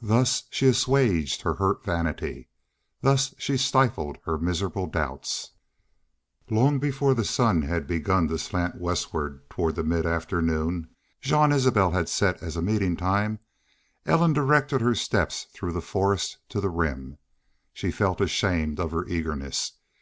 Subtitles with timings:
[0.00, 2.48] Thus she assuaged her hurt vanity
[3.02, 5.50] thus she stifled her miserable doubts.
[6.48, 10.88] Long before the sun had begun to slant westward toward the mid afternoon
[11.20, 13.40] Jean Isbel had set as a meeting time
[14.06, 17.18] Ellen directed her steps through the forest to the Rim.
[17.74, 19.72] She felt ashamed of her eagerness.